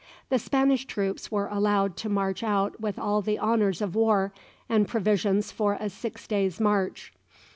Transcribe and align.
The 0.29 0.39
Spanish 0.39 0.85
troops 0.85 1.31
were 1.31 1.45
allowed 1.45 1.95
to 1.97 2.09
march 2.09 2.41
out 2.41 2.81
with 2.81 2.97
all 2.97 3.21
the 3.21 3.37
honours 3.37 3.81
of 3.83 3.93
war, 3.93 4.33
and 4.67 4.87
provisions 4.87 5.51
for 5.51 5.77
a 5.79 5.91
six 5.91 6.25
days' 6.25 6.59
march. 6.59 7.13